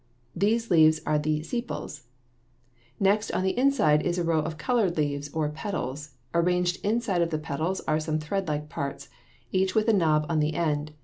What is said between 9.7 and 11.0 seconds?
with a knob on the end.